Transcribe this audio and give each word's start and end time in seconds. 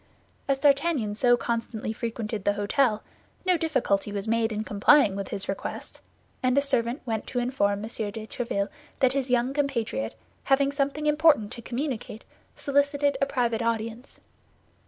As 0.47 0.57
D'Artagnan 0.57 1.13
so 1.13 1.37
constantly 1.37 1.93
frequented 1.93 2.43
the 2.43 2.53
hôtel, 2.53 3.01
no 3.45 3.55
difficulty 3.55 4.11
was 4.11 4.27
made 4.27 4.51
in 4.51 4.63
complying 4.63 5.15
with 5.15 5.27
his 5.27 5.47
request, 5.47 6.01
and 6.41 6.57
a 6.57 6.61
servant 6.63 7.03
went 7.05 7.27
to 7.27 7.37
inform 7.37 7.83
M. 7.83 7.83
de 7.87 8.25
Tréville 8.25 8.69
that 8.99 9.13
his 9.13 9.29
young 9.29 9.53
compatriot, 9.53 10.15
having 10.45 10.71
something 10.71 11.05
important 11.05 11.51
to 11.51 11.61
communicate, 11.61 12.23
solicited 12.55 13.15
a 13.21 13.27
private 13.27 13.61
audience. 13.61 14.19